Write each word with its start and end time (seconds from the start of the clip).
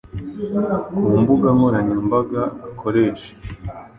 ku 0.93 1.03
mbuga 1.21 1.47
nkoranyambaga 1.55 2.41
akoresha 2.67 3.31